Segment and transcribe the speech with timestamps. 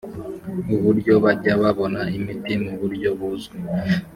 [0.75, 3.57] uburyo bajya babona imiti mu buryo buzwi